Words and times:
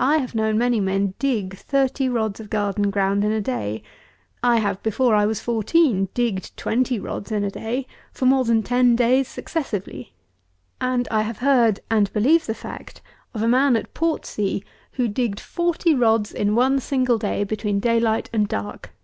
I 0.00 0.16
have 0.16 0.34
known 0.34 0.56
many 0.56 0.80
men 0.80 1.12
dig 1.18 1.54
thirty 1.58 2.08
rods 2.08 2.40
of 2.40 2.48
garden 2.48 2.88
ground 2.88 3.22
in 3.22 3.32
a 3.32 3.40
day; 3.42 3.82
I 4.42 4.56
have, 4.60 4.82
before 4.82 5.14
I 5.14 5.26
was 5.26 5.40
fourteen, 5.42 6.08
digged 6.14 6.56
twenty 6.56 6.98
rods 6.98 7.30
in 7.30 7.44
a 7.44 7.50
day, 7.50 7.86
for 8.12 8.24
more 8.24 8.46
than 8.46 8.62
ten 8.62 8.96
days 8.96 9.28
successively; 9.28 10.14
and 10.80 11.06
I 11.10 11.20
have 11.20 11.40
heard, 11.40 11.80
and 11.90 12.10
believe 12.14 12.46
the 12.46 12.54
fact, 12.54 13.02
of 13.34 13.42
a 13.42 13.46
man 13.46 13.76
at 13.76 13.92
Portsea, 13.92 14.62
who 14.92 15.06
digged 15.06 15.38
forty 15.38 15.94
rods 15.94 16.32
in 16.32 16.54
one 16.54 16.80
single 16.80 17.18
day, 17.18 17.44
between 17.44 17.78
daylight 17.78 18.30
and 18.32 18.48
dark. 18.48 18.94